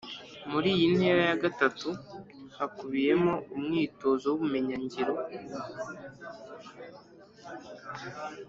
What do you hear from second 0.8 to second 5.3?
ntera ya gatatu hakubiyemo umwitozo w’ubumenyingiro